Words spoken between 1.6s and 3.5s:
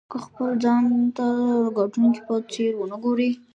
د ګټونکي په څېر ونه ګورئ.